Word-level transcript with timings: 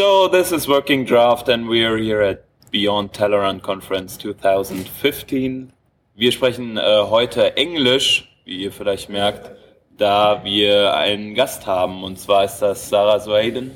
So 0.00 0.28
this 0.28 0.50
is 0.50 0.66
Working 0.66 1.04
Draft 1.04 1.50
and 1.50 1.68
we 1.68 1.84
are 1.84 1.98
here 1.98 2.22
at 2.22 2.46
Beyond 2.70 3.12
Tellerrand 3.12 3.60
Conference 3.60 4.16
2015. 4.16 5.74
Wir 6.14 6.32
sprechen 6.32 6.78
äh, 6.78 6.82
heute 7.10 7.54
Englisch, 7.58 8.34
wie 8.46 8.62
ihr 8.62 8.72
vielleicht 8.72 9.10
merkt, 9.10 9.50
da 9.98 10.42
wir 10.42 10.94
einen 10.94 11.34
Gast 11.34 11.66
haben 11.66 12.02
und 12.02 12.18
zwar 12.18 12.44
ist 12.44 12.60
das 12.60 12.88
Sara 12.88 13.20
Soueidan. 13.20 13.72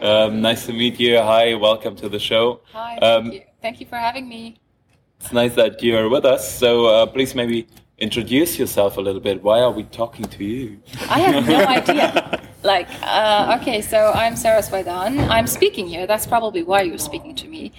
Um, 0.00 0.40
nice 0.40 0.66
to 0.66 0.72
meet 0.72 1.00
you. 1.00 1.18
Hi, 1.18 1.60
welcome 1.60 1.96
to 1.96 2.08
the 2.08 2.20
show. 2.20 2.60
Hi, 2.72 2.96
thank 3.00 3.24
um, 3.26 3.32
you. 3.32 3.40
Thank 3.60 3.80
you 3.80 3.88
for 3.88 3.98
having 3.98 4.28
me. 4.28 4.54
It's 5.18 5.32
nice 5.32 5.56
that 5.56 5.82
you're 5.82 6.08
with 6.08 6.26
us. 6.26 6.60
So 6.60 6.86
uh, 6.86 7.06
please 7.06 7.34
maybe 7.34 7.66
introduce 7.98 8.56
yourself 8.56 8.98
a 8.98 9.00
little 9.00 9.20
bit. 9.20 9.42
Why 9.42 9.62
are 9.62 9.72
we 9.72 9.82
talking 9.82 10.26
to 10.26 10.44
you? 10.44 10.78
I 11.10 11.18
have 11.18 11.44
no 11.44 11.58
idea. 11.66 12.40
Like, 12.62 12.88
uh, 13.02 13.58
okay, 13.60 13.80
so 13.80 14.12
I'm 14.14 14.36
Sara 14.36 14.60
Soueidan. 14.60 15.28
I'm 15.30 15.46
speaking 15.46 15.86
here. 15.86 16.06
That's 16.06 16.26
probably 16.26 16.62
why 16.62 16.82
you're 16.82 16.98
speaking 16.98 17.34
to 17.36 17.48
me. 17.48 17.72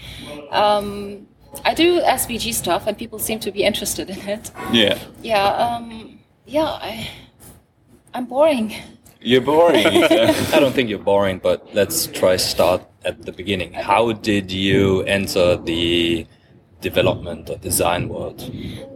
Um, 0.50 1.28
I 1.66 1.74
do 1.74 2.02
SVG 2.02 2.54
stuff, 2.54 2.88
and 2.88 2.98
people 2.98 3.20
seem 3.20 3.40
to 3.42 3.52
be 3.52 3.64
interested 3.64 4.10
in 4.10 4.20
it. 4.28 4.52
Yeah. 4.72 4.98
Yeah. 5.22 5.46
Um, 5.46 6.20
yeah. 6.46 6.64
I, 6.64 7.10
I'm 8.14 8.26
boring. 8.26 8.74
You're 9.20 9.42
boring. 9.42 9.86
I 9.86 10.60
don't 10.60 10.74
think 10.74 10.90
you're 10.90 11.00
boring, 11.00 11.38
but 11.38 11.74
let's 11.76 12.08
try 12.08 12.38
start 12.38 12.82
at 13.06 13.22
the 13.24 13.32
beginning. 13.32 13.70
Okay. 13.70 13.84
How 13.84 14.14
did 14.14 14.52
you 14.52 15.04
enter 15.04 15.58
the 15.58 16.26
development 16.82 17.50
or 17.50 17.58
design 17.58 18.10
world? 18.10 18.40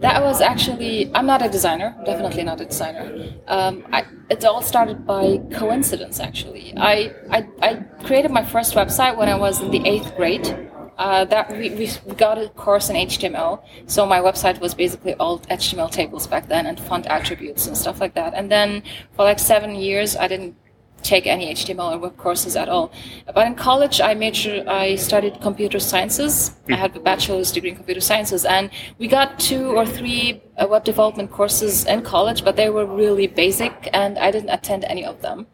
That 0.02 0.21
was 0.21 0.41
actually, 0.41 1.12
I'm 1.13 1.26
not 1.26 1.41
a 1.41 1.49
designer, 1.49 1.95
definitely 2.05 2.43
not 2.43 2.59
a 2.59 2.66
designer. 2.66 3.34
Um, 3.48 3.85
I, 3.93 4.05
it 4.30 4.43
all 4.43 4.62
started 4.62 5.05
by 5.05 5.39
coincidence, 5.53 6.20
actually. 6.20 6.73
I, 6.77 7.13
I, 7.29 7.48
I, 7.62 7.76
created 8.03 8.31
my 8.31 8.43
first 8.43 8.73
website 8.73 9.16
when 9.17 9.29
I 9.29 9.35
was 9.35 9.62
in 9.62 9.71
the 9.71 9.88
eighth 9.88 10.16
grade. 10.16 10.70
Uh, 10.98 11.26
that 11.26 11.52
we, 11.52 11.71
we 11.71 12.13
got 12.16 12.38
a 12.38 12.48
course 12.49 12.90
in 12.90 12.95
HTML, 12.95 13.62
so 13.85 14.05
my 14.05 14.20
website 14.20 14.62
was 14.62 14.73
basically 14.73 15.13
all 15.15 15.40
HTML 15.40 15.91
tables 15.91 16.26
back 16.26 16.48
then 16.48 16.65
and 16.67 16.79
font 16.79 17.05
attributes 17.07 17.67
and 17.67 17.77
stuff 17.77 17.99
like 17.99 18.13
that. 18.13 18.34
And 18.34 18.49
then 18.49 18.82
for 19.13 19.26
like 19.26 19.38
seven 19.38 19.76
years, 19.76 20.15
I 20.15 20.29
didn't 20.29 20.55
take 21.04 21.27
any 21.27 21.54
HTML 21.54 21.96
or 21.96 21.98
web 21.99 22.18
courses 22.18 22.55
at 22.55 22.68
all. 22.70 22.91
But 23.34 23.48
in 23.48 23.55
college, 23.55 24.01
I 24.01 24.13
made 24.13 24.35
sure 24.35 24.68
I 24.68 24.96
studied 24.96 25.40
computer 25.41 25.79
sciences. 25.79 26.55
I 26.68 26.74
hmm. 26.74 26.74
had 26.74 26.96
a 26.96 26.99
bachelor's 26.99 27.51
degree 27.51 27.70
in 27.71 27.76
computer 27.76 28.01
sciences, 28.01 28.46
and 28.46 28.70
we 28.98 29.07
got 29.07 29.40
two 29.40 29.76
or 29.76 29.85
three 29.85 30.41
uh, 30.57 30.68
web 30.68 30.84
development 30.84 31.32
courses 31.32 31.85
in 31.85 32.01
college, 32.01 32.43
but 32.43 32.55
they 32.55 32.70
were 32.70 32.85
really 32.85 33.27
basic, 33.27 33.90
and 33.93 34.18
I 34.18 34.32
didn't 34.32 34.49
attend 34.49 34.84
any 34.85 35.05
of 35.05 35.21
them. 35.21 35.48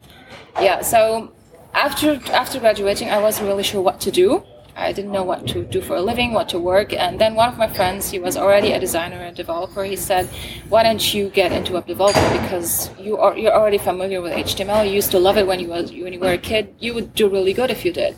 Yeah, 0.59 0.81
so 0.81 1.33
after 1.73 2.19
after 2.31 2.59
graduating, 2.59 3.09
I 3.09 3.19
wasn't 3.19 3.47
really 3.47 3.63
sure 3.63 3.81
what 3.81 3.99
to 4.01 4.11
do. 4.11 4.43
I 4.75 4.91
didn't 4.93 5.11
know 5.11 5.23
what 5.23 5.47
to 5.47 5.63
do 5.63 5.81
for 5.81 5.95
a 5.95 6.01
living, 6.01 6.33
what 6.33 6.49
to 6.49 6.59
work. 6.59 6.93
And 6.93 7.19
then 7.19 7.35
one 7.35 7.49
of 7.49 7.57
my 7.57 7.67
friends, 7.67 8.11
he 8.11 8.19
was 8.19 8.37
already 8.37 8.71
a 8.71 8.79
designer 8.79 9.17
and 9.17 9.35
developer. 9.35 9.83
He 9.83 9.95
said, 9.95 10.27
"Why 10.69 10.83
don't 10.83 11.13
you 11.13 11.29
get 11.29 11.51
into 11.51 11.73
web 11.73 11.87
development 11.87 12.41
because 12.41 12.89
you 12.99 13.17
are 13.17 13.37
you're 13.37 13.53
already 13.53 13.77
familiar 13.77 14.21
with 14.21 14.33
HTML. 14.33 14.85
You 14.85 14.93
used 14.93 15.11
to 15.11 15.19
love 15.19 15.37
it 15.37 15.47
when 15.47 15.59
you 15.59 15.67
was 15.67 15.91
when 15.91 16.13
you 16.13 16.19
were 16.19 16.33
a 16.33 16.37
kid. 16.37 16.73
You 16.79 16.93
would 16.93 17.13
do 17.13 17.29
really 17.29 17.53
good 17.53 17.69
if 17.71 17.85
you 17.85 17.91
did." 17.91 18.15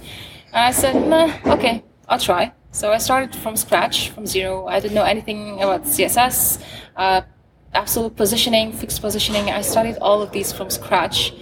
And 0.54 0.64
I 0.70 0.72
said, 0.72 0.96
"Nah, 0.96 1.54
okay, 1.56 1.84
I'll 2.08 2.20
try." 2.20 2.54
So 2.72 2.92
I 2.92 2.98
started 2.98 3.36
from 3.36 3.56
scratch, 3.56 4.10
from 4.10 4.26
zero. 4.26 4.68
I 4.68 4.80
didn't 4.80 4.96
know 4.96 5.04
anything 5.04 5.62
about 5.62 5.86
CSS. 5.86 6.60
Uh, 6.96 7.22
absolute 7.74 8.16
positioning, 8.16 8.72
fixed 8.72 9.02
positioning. 9.02 9.50
I 9.50 9.62
studied 9.62 9.98
all 9.98 10.22
of 10.22 10.32
these 10.32 10.52
from 10.52 10.70
scratch. 10.70 11.34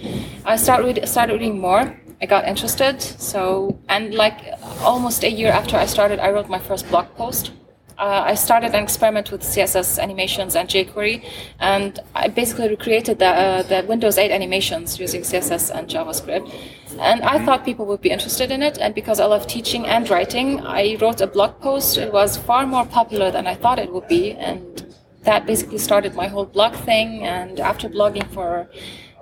I 0.44 0.56
started 0.56 1.06
started 1.06 1.34
reading 1.34 1.60
more 1.60 2.00
I 2.22 2.26
got 2.26 2.46
interested. 2.46 3.02
So, 3.02 3.78
and 3.88 4.14
like 4.14 4.38
almost 4.80 5.24
a 5.24 5.30
year 5.30 5.50
after 5.50 5.76
I 5.76 5.86
started, 5.86 6.20
I 6.20 6.30
wrote 6.30 6.48
my 6.48 6.60
first 6.60 6.88
blog 6.88 7.06
post. 7.16 7.50
Uh, 7.98 8.22
I 8.26 8.34
started 8.34 8.74
an 8.74 8.82
experiment 8.82 9.30
with 9.30 9.42
CSS 9.42 9.98
animations 9.98 10.56
and 10.56 10.68
jQuery, 10.68 11.24
and 11.60 12.00
I 12.14 12.28
basically 12.28 12.68
recreated 12.68 13.18
the, 13.18 13.26
uh, 13.26 13.62
the 13.62 13.84
Windows 13.86 14.18
8 14.18 14.30
animations 14.32 14.98
using 14.98 15.20
CSS 15.20 15.70
and 15.76 15.88
JavaScript. 15.88 16.50
And 16.98 17.22
I 17.22 17.44
thought 17.44 17.64
people 17.64 17.86
would 17.86 18.00
be 18.00 18.10
interested 18.10 18.50
in 18.50 18.62
it, 18.62 18.78
and 18.78 18.94
because 18.94 19.20
I 19.20 19.26
love 19.26 19.46
teaching 19.46 19.86
and 19.86 20.08
writing, 20.08 20.60
I 20.60 20.96
wrote 21.00 21.20
a 21.20 21.26
blog 21.26 21.60
post. 21.60 21.98
It 21.98 22.12
was 22.12 22.36
far 22.36 22.66
more 22.66 22.86
popular 22.86 23.30
than 23.30 23.46
I 23.46 23.54
thought 23.54 23.78
it 23.78 23.92
would 23.92 24.08
be, 24.08 24.32
and 24.32 24.94
that 25.22 25.46
basically 25.46 25.78
started 25.78 26.14
my 26.14 26.28
whole 26.28 26.46
blog 26.46 26.74
thing. 26.74 27.24
And 27.24 27.60
after 27.60 27.88
blogging 27.88 28.26
for 28.32 28.68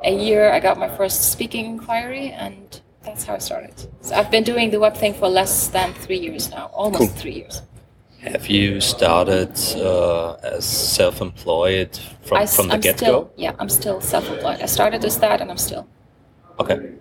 a 0.04 0.14
year, 0.14 0.50
I 0.52 0.60
got 0.60 0.78
my 0.78 0.88
first 0.96 1.32
speaking 1.32 1.66
inquiry, 1.66 2.30
and 2.30 2.79
that's 3.10 3.24
how 3.24 3.34
I 3.34 3.38
started. 3.38 3.74
So 4.02 4.14
I've 4.14 4.30
been 4.30 4.44
doing 4.44 4.70
the 4.70 4.78
web 4.78 4.96
thing 4.96 5.14
for 5.14 5.28
less 5.28 5.68
than 5.68 5.92
three 5.94 6.18
years 6.18 6.50
now, 6.50 6.66
almost 6.72 6.98
cool. 6.98 7.20
three 7.20 7.32
years. 7.32 7.62
Have 8.20 8.48
you 8.48 8.80
started 8.80 9.52
uh, 9.76 10.34
as 10.42 10.64
self-employed 10.64 11.98
from, 12.22 12.38
I, 12.38 12.46
from 12.46 12.68
the 12.68 12.78
get-go? 12.78 13.30
Yeah, 13.36 13.54
I'm 13.58 13.70
still 13.70 14.00
self-employed. 14.00 14.60
I 14.60 14.66
started 14.66 15.04
as 15.04 15.18
that, 15.18 15.40
and 15.40 15.50
I'm 15.50 15.58
still. 15.58 15.88
Okay. 16.58 16.92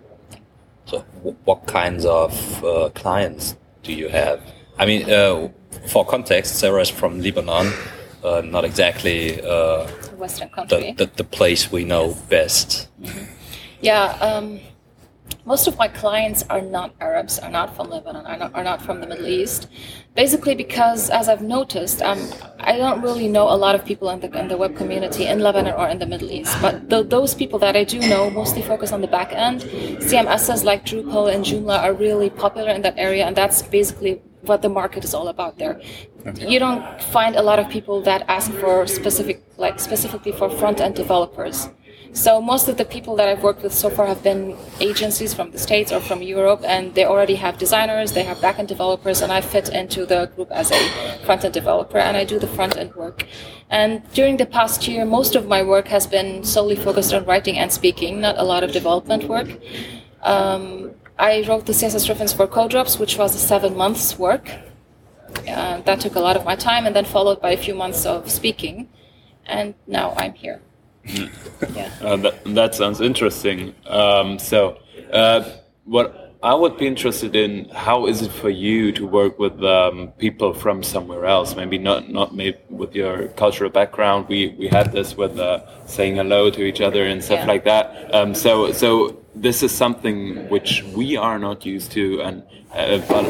So, 0.85 0.99
what 1.43 1.67
kinds 1.67 2.05
of 2.05 2.63
uh, 2.63 2.89
clients 2.95 3.57
do 3.83 3.93
you 3.93 4.07
have? 4.07 4.41
I 4.77 4.85
mean, 4.85 5.09
uh, 5.11 5.49
for 5.87 6.05
context, 6.05 6.55
Sara 6.55 6.81
is 6.81 6.89
from 6.89 7.19
Lebanon, 7.19 7.73
uh, 8.23 8.41
not 8.41 8.63
exactly 8.63 9.41
uh, 9.41 9.87
Western 10.17 10.49
country. 10.49 10.93
The, 10.97 11.05
the, 11.05 11.11
the, 11.17 11.23
place 11.25 11.69
we 11.71 11.83
know 11.83 12.15
best. 12.29 12.87
Mm 12.99 13.09
-hmm. 13.09 13.25
Yeah. 13.81 14.37
Um, 14.37 14.59
most 15.45 15.67
of 15.67 15.77
my 15.77 15.87
clients 15.87 16.43
are 16.49 16.61
not 16.61 16.93
Arabs, 16.99 17.39
are 17.39 17.49
not 17.49 17.75
from 17.75 17.89
Lebanon, 17.89 18.25
are 18.25 18.37
not, 18.37 18.53
are 18.53 18.63
not 18.63 18.81
from 18.81 19.01
the 19.01 19.07
Middle 19.07 19.27
East. 19.27 19.67
Basically, 20.15 20.53
because 20.53 21.09
as 21.09 21.29
I've 21.29 21.41
noticed, 21.41 22.01
um, 22.01 22.19
I 22.59 22.77
don't 22.77 23.01
really 23.01 23.27
know 23.27 23.45
a 23.49 23.55
lot 23.55 23.73
of 23.73 23.85
people 23.85 24.09
in 24.09 24.19
the, 24.19 24.29
in 24.37 24.47
the 24.47 24.57
web 24.57 24.75
community 24.75 25.25
in 25.25 25.39
Lebanon 25.39 25.73
or 25.73 25.87
in 25.87 25.97
the 25.99 26.05
Middle 26.05 26.31
East. 26.31 26.55
But 26.61 26.89
the, 26.89 27.03
those 27.03 27.33
people 27.33 27.57
that 27.59 27.75
I 27.75 27.83
do 27.83 27.99
know 27.99 28.29
mostly 28.29 28.61
focus 28.61 28.91
on 28.91 29.01
the 29.01 29.07
back 29.07 29.31
end. 29.31 29.61
CMSs 29.61 30.63
like 30.63 30.85
Drupal 30.85 31.33
and 31.33 31.43
Joomla 31.43 31.79
are 31.83 31.93
really 31.93 32.29
popular 32.29 32.71
in 32.71 32.81
that 32.83 32.97
area, 32.97 33.25
and 33.25 33.35
that's 33.35 33.61
basically 33.61 34.21
what 34.41 34.61
the 34.61 34.69
market 34.69 35.03
is 35.03 35.13
all 35.13 35.27
about 35.27 35.57
there. 35.57 35.81
Okay. 36.27 36.47
You 36.47 36.59
don't 36.59 37.01
find 37.01 37.35
a 37.35 37.41
lot 37.41 37.59
of 37.59 37.69
people 37.69 38.01
that 38.01 38.25
ask 38.27 38.51
for 38.53 38.87
specific, 38.87 39.43
like 39.57 39.79
specifically 39.79 40.31
for 40.31 40.49
front 40.49 40.79
end 40.79 40.95
developers. 40.95 41.69
So 42.13 42.41
most 42.41 42.67
of 42.67 42.77
the 42.77 42.85
people 42.85 43.15
that 43.17 43.27
I've 43.27 43.43
worked 43.43 43.61
with 43.61 43.73
so 43.73 43.89
far 43.89 44.07
have 44.07 44.23
been 44.23 44.57
agencies 44.79 45.33
from 45.33 45.51
the 45.51 45.59
States 45.59 45.91
or 45.91 45.99
from 45.99 46.23
Europe, 46.23 46.61
and 46.65 46.95
they 46.95 47.05
already 47.05 47.35
have 47.35 47.59
designers, 47.59 48.13
they 48.13 48.23
have 48.23 48.37
backend 48.39 48.67
developers, 48.67 49.21
and 49.21 49.31
I 49.31 49.41
fit 49.41 49.69
into 49.69 50.05
the 50.07 50.25
group 50.35 50.51
as 50.51 50.71
a 50.71 51.19
front-end 51.25 51.53
developer, 51.53 51.99
and 51.99 52.17
I 52.17 52.23
do 52.23 52.39
the 52.39 52.47
front-end 52.47 52.95
work. 52.95 53.27
And 53.69 54.01
during 54.13 54.37
the 54.37 54.47
past 54.47 54.87
year, 54.87 55.05
most 55.05 55.35
of 55.35 55.47
my 55.47 55.61
work 55.61 55.87
has 55.89 56.07
been 56.07 56.43
solely 56.43 56.75
focused 56.75 57.13
on 57.13 57.25
writing 57.25 57.59
and 57.59 57.71
speaking, 57.71 58.19
not 58.19 58.39
a 58.39 58.43
lot 58.43 58.63
of 58.63 58.71
development 58.71 59.25
work. 59.25 59.49
Um, 60.23 60.91
I 61.19 61.45
wrote 61.47 61.67
the 61.67 61.73
CSS 61.73 62.09
reference 62.09 62.33
for 62.33 62.47
Codrops, 62.47 62.99
which 62.99 63.17
was 63.17 63.35
a 63.35 63.39
seven 63.39 63.77
months 63.77 64.17
work. 64.17 64.49
Uh, 65.47 65.81
that 65.81 65.99
took 65.99 66.15
a 66.15 66.19
lot 66.19 66.35
of 66.35 66.43
my 66.43 66.55
time, 66.55 66.87
and 66.87 66.95
then 66.95 67.05
followed 67.05 67.39
by 67.39 67.51
a 67.51 67.57
few 67.57 67.75
months 67.75 68.05
of 68.07 68.31
speaking. 68.31 68.89
And 69.45 69.75
now 69.85 70.15
I'm 70.17 70.33
here 70.33 70.61
yeah. 71.09 71.91
Uh, 72.01 72.15
that, 72.17 72.43
that, 72.45 72.75
sounds 72.75 73.01
interesting. 73.01 73.75
Um, 73.87 74.39
so, 74.39 74.79
uh, 75.11 75.49
what 75.85 76.29
I 76.41 76.53
would 76.53 76.77
be 76.77 76.87
interested 76.87 77.35
in, 77.35 77.67
how 77.69 78.05
is 78.05 78.21
it 78.21 78.31
for 78.31 78.49
you 78.49 78.93
to 78.93 79.05
work 79.05 79.39
with 79.39 79.61
um, 79.61 80.13
people 80.17 80.53
from 80.53 80.83
somewhere 80.83 81.25
else? 81.25 81.55
Maybe 81.55 81.77
not 81.77 82.09
not 82.09 82.33
maybe 82.33 82.57
with 82.69 82.95
your 82.95 83.27
cultural 83.29 83.69
background. 83.69 84.29
We 84.29 84.55
we 84.57 84.67
had 84.67 84.93
this 84.93 85.17
with 85.17 85.37
uh, 85.37 85.85
saying 85.85 86.15
hello 86.15 86.49
to 86.51 86.63
each 86.63 86.79
other 86.79 87.05
and 87.05 87.21
stuff 87.21 87.39
yeah. 87.39 87.45
like 87.45 87.65
that. 87.65 88.15
Um, 88.15 88.33
so 88.33 88.71
so 88.71 89.17
this 89.35 89.63
is 89.63 89.71
something 89.73 90.47
which 90.49 90.83
we 90.95 91.17
are 91.17 91.39
not 91.39 91.65
used 91.65 91.91
to, 91.93 92.21
and 92.21 92.43
uh, 92.73 92.99
but 93.09 93.25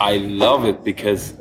I 0.00 0.16
love 0.16 0.64
it 0.64 0.84
because 0.84 1.34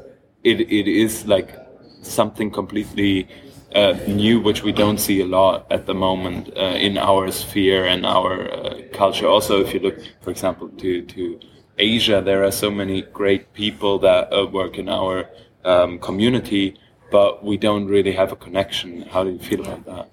it 0.43 0.59
it 0.59 0.87
is 0.87 1.25
like 1.25 1.55
something 2.01 2.51
completely 2.51 3.27
uh, 3.75 3.97
new, 4.07 4.39
which 4.39 4.63
we 4.63 4.71
don't 4.71 4.99
see 4.99 5.21
a 5.21 5.25
lot 5.25 5.65
at 5.71 5.85
the 5.85 5.93
moment 5.93 6.49
uh, 6.57 6.75
in 6.87 6.97
our 6.97 7.31
sphere 7.31 7.85
and 7.85 8.05
our 8.05 8.51
uh, 8.51 8.81
culture. 8.93 9.27
Also, 9.27 9.61
if 9.61 9.73
you 9.73 9.79
look, 9.79 9.97
for 10.21 10.31
example, 10.31 10.69
to 10.69 11.01
to 11.03 11.39
Asia, 11.77 12.21
there 12.21 12.43
are 12.43 12.51
so 12.51 12.69
many 12.69 13.01
great 13.01 13.53
people 13.53 13.99
that 13.99 14.31
uh, 14.33 14.45
work 14.45 14.77
in 14.77 14.89
our 14.89 15.29
um, 15.63 15.99
community, 15.99 16.77
but 17.11 17.43
we 17.43 17.57
don't 17.57 17.87
really 17.87 18.11
have 18.11 18.31
a 18.31 18.35
connection. 18.35 19.03
How 19.03 19.23
do 19.23 19.31
you 19.31 19.39
feel 19.39 19.61
about 19.61 19.85
that? 19.85 20.09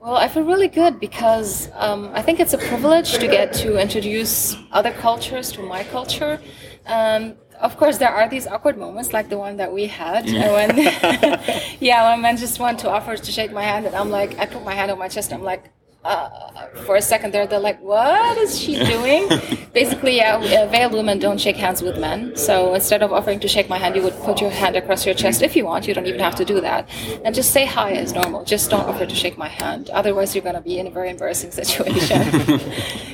Well, 0.00 0.16
I 0.16 0.28
feel 0.28 0.44
really 0.44 0.68
good 0.68 0.98
because 0.98 1.68
um, 1.74 2.10
I 2.14 2.22
think 2.22 2.40
it's 2.40 2.54
a 2.54 2.58
privilege 2.58 3.18
to 3.18 3.26
get 3.26 3.52
to 3.54 3.78
introduce 3.78 4.56
other 4.72 4.92
cultures 4.92 5.52
to 5.52 5.62
my 5.62 5.84
culture. 5.84 6.40
Um, 6.86 7.34
of 7.60 7.76
course, 7.76 7.98
there 7.98 8.08
are 8.10 8.28
these 8.28 8.46
awkward 8.46 8.78
moments 8.78 9.12
like 9.12 9.28
the 9.28 9.38
one 9.38 9.56
that 9.58 9.72
we 9.72 9.86
had. 9.86 10.24
Mm. 10.26 10.52
when, 10.56 10.70
yeah, 11.80 12.10
when 12.10 12.22
men 12.22 12.36
just 12.36 12.58
want 12.58 12.78
to 12.80 12.90
offer 12.90 13.16
to 13.16 13.32
shake 13.32 13.52
my 13.52 13.62
hand, 13.62 13.86
and 13.86 13.94
I'm 13.94 14.10
like, 14.10 14.38
I 14.38 14.46
put 14.46 14.64
my 14.64 14.74
hand 14.74 14.90
on 14.90 14.98
my 14.98 15.08
chest, 15.08 15.32
I'm 15.32 15.42
like, 15.42 15.70
uh, 16.02 16.66
for 16.86 16.96
a 16.96 17.02
second 17.02 17.32
there, 17.32 17.46
they're 17.46 17.60
like, 17.60 17.80
"What 17.82 18.38
is 18.38 18.58
she 18.58 18.74
doing?" 18.94 19.28
Basically, 19.74 20.16
yeah, 20.16 20.36
uh, 20.36 20.66
veiled 20.70 20.92
women 20.92 21.18
don't 21.18 21.38
shake 21.38 21.56
hands 21.56 21.82
with 21.82 21.98
men. 21.98 22.34
So 22.36 22.74
instead 22.74 23.02
of 23.02 23.12
offering 23.12 23.38
to 23.40 23.48
shake 23.48 23.68
my 23.68 23.76
hand, 23.76 23.96
you 23.96 24.02
would 24.02 24.18
put 24.20 24.40
your 24.40 24.50
hand 24.50 24.76
across 24.76 25.04
your 25.04 25.14
chest 25.14 25.42
if 25.42 25.54
you 25.54 25.66
want. 25.66 25.86
You 25.86 25.92
don't 25.92 26.06
even 26.06 26.20
have 26.20 26.36
to 26.36 26.44
do 26.44 26.60
that, 26.62 26.88
and 27.24 27.34
just 27.34 27.52
say 27.52 27.66
hi 27.66 27.92
as 27.92 28.14
normal. 28.14 28.44
Just 28.44 28.70
don't 28.70 28.86
offer 28.86 29.04
to 29.04 29.14
shake 29.14 29.36
my 29.36 29.48
hand. 29.48 29.90
Otherwise, 29.90 30.34
you're 30.34 30.44
gonna 30.44 30.62
be 30.62 30.78
in 30.78 30.86
a 30.86 30.90
very 30.90 31.10
embarrassing 31.10 31.50
situation. 31.50 32.60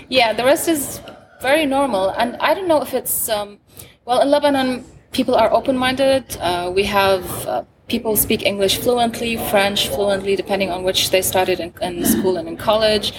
yeah, 0.08 0.32
the 0.32 0.44
rest 0.44 0.68
is 0.68 1.00
very 1.40 1.66
normal, 1.66 2.10
and 2.10 2.36
I 2.36 2.54
don't 2.54 2.68
know 2.68 2.82
if 2.82 2.94
it's 2.94 3.28
um, 3.28 3.58
well 4.06 4.20
in 4.20 4.30
Lebanon. 4.30 4.84
People 5.12 5.34
are 5.34 5.52
open-minded. 5.52 6.36
Uh, 6.40 6.72
we 6.74 6.84
have 6.84 7.24
uh, 7.46 7.64
people 7.88 8.16
speak 8.16 8.44
English 8.44 8.78
fluently, 8.78 9.36
French 9.36 9.88
fluently, 9.88 10.36
depending 10.36 10.70
on 10.70 10.82
which 10.84 11.10
they 11.10 11.22
started 11.22 11.60
in, 11.60 11.72
in 11.82 12.04
school 12.04 12.36
and 12.36 12.48
in 12.48 12.56
college. 12.56 13.12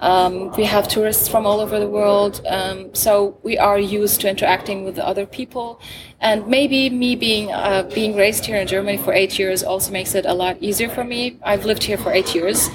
Um, 0.00 0.50
we 0.52 0.64
have 0.64 0.86
tourists 0.86 1.28
from 1.28 1.46
all 1.46 1.60
over 1.60 1.78
the 1.80 1.88
world, 1.88 2.42
um, 2.46 2.94
so 2.94 3.38
we 3.42 3.56
are 3.58 3.78
used 3.78 4.20
to 4.22 4.28
interacting 4.28 4.84
with 4.84 4.98
other 4.98 5.26
people. 5.26 5.80
And 6.20 6.46
maybe 6.46 6.90
me 6.90 7.16
being 7.16 7.50
uh, 7.52 7.90
being 7.94 8.14
raised 8.14 8.44
here 8.44 8.56
in 8.56 8.66
Germany 8.66 8.98
for 8.98 9.12
eight 9.12 9.38
years 9.38 9.62
also 9.62 9.92
makes 9.92 10.14
it 10.14 10.26
a 10.26 10.34
lot 10.34 10.56
easier 10.60 10.90
for 10.90 11.04
me. 11.04 11.38
I've 11.42 11.64
lived 11.64 11.84
here 11.84 11.98
for 11.98 12.12
eight 12.12 12.34
years, 12.34 12.68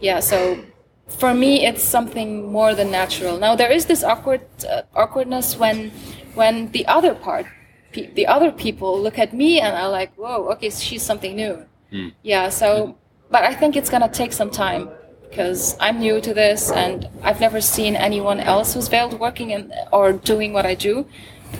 yeah. 0.00 0.20
So 0.20 0.62
for 1.08 1.34
me, 1.34 1.66
it's 1.66 1.82
something 1.82 2.50
more 2.52 2.74
than 2.74 2.90
natural. 2.90 3.38
Now 3.38 3.56
there 3.56 3.70
is 3.70 3.86
this 3.86 4.04
awkward 4.04 4.42
uh, 4.68 4.82
awkwardness 4.94 5.56
when 5.56 5.90
when 6.34 6.70
the 6.72 6.86
other 6.86 7.14
part 7.14 7.46
pe- 7.92 8.12
the 8.12 8.26
other 8.26 8.50
people 8.50 9.00
look 9.00 9.18
at 9.18 9.32
me 9.32 9.60
and 9.60 9.74
are 9.74 9.90
like, 9.90 10.14
whoa, 10.14 10.48
okay, 10.52 10.70
she's 10.70 11.02
something 11.02 11.34
new. 11.36 11.64
Mm. 11.92 12.12
Yeah, 12.22 12.48
so, 12.48 12.96
but 13.30 13.44
I 13.44 13.54
think 13.54 13.76
it's 13.76 13.90
gonna 13.90 14.08
take 14.08 14.32
some 14.32 14.50
time 14.50 14.90
because 15.28 15.76
I'm 15.80 15.98
new 15.98 16.20
to 16.20 16.34
this 16.34 16.70
and 16.70 17.08
I've 17.22 17.40
never 17.40 17.60
seen 17.60 17.96
anyone 17.96 18.40
else 18.40 18.74
who's 18.74 18.88
veiled 18.88 19.18
working 19.18 19.50
in, 19.50 19.72
or 19.92 20.12
doing 20.12 20.52
what 20.52 20.66
I 20.66 20.74
do 20.74 21.06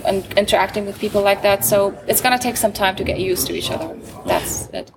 and 0.05 0.25
interacting 0.39 0.87
with 0.87 0.99
people 0.99 1.23
like 1.23 1.43
that. 1.43 1.65
So 1.65 1.99
it's 2.07 2.21
gonna 2.21 2.39
take 2.39 2.57
some 2.57 2.73
time 2.73 2.97
to 2.97 3.05
get 3.05 3.19
used 3.19 3.47
to 3.49 3.55
each 3.55 3.71
other. 3.71 3.99
That's 4.27 4.69
it. 4.69 4.91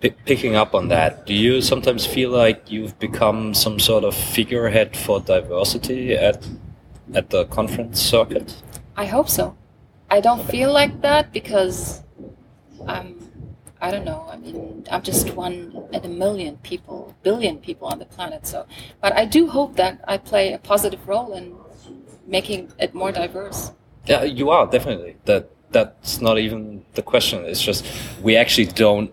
Picking 0.00 0.56
up 0.56 0.74
on 0.74 0.88
that, 0.88 1.26
do 1.26 1.34
you 1.34 1.60
sometimes 1.60 2.06
feel 2.06 2.30
like 2.30 2.70
you've 2.70 2.98
become 2.98 3.52
some 3.52 3.78
sort 3.78 4.02
of 4.02 4.14
figurehead 4.14 4.96
for 4.96 5.20
diversity 5.20 6.14
at 6.14 6.46
at 7.12 7.28
the 7.28 7.44
conference 7.46 8.00
circuit? 8.00 8.62
I 8.96 9.04
hope 9.04 9.28
so. 9.28 9.56
I 10.10 10.20
don't 10.20 10.42
feel 10.48 10.72
like 10.72 11.02
that 11.02 11.32
because 11.32 12.02
I'm 12.86 13.20
I 13.82 13.90
don't 13.90 14.04
know. 14.04 14.26
I 14.30 14.36
mean, 14.36 14.86
I'm 14.90 15.02
just 15.02 15.30
one 15.34 15.88
in 15.92 16.04
a 16.04 16.08
million 16.08 16.56
people, 16.58 17.14
billion 17.22 17.58
people 17.58 17.88
on 17.88 17.98
the 17.98 18.04
planet. 18.04 18.46
So, 18.46 18.66
but 19.00 19.14
I 19.14 19.24
do 19.24 19.48
hope 19.48 19.76
that 19.76 20.04
I 20.06 20.18
play 20.18 20.52
a 20.52 20.58
positive 20.58 21.06
role 21.08 21.32
in 21.32 21.54
making 22.26 22.72
it 22.78 22.94
more 22.94 23.12
diverse. 23.12 23.72
Yeah, 24.06 24.24
you 24.24 24.50
are 24.50 24.66
definitely. 24.66 25.16
That 25.24 25.50
that's 25.72 26.20
not 26.20 26.38
even 26.38 26.84
the 26.94 27.02
question. 27.02 27.44
It's 27.44 27.62
just 27.62 27.86
we 28.22 28.36
actually 28.36 28.66
don't 28.66 29.12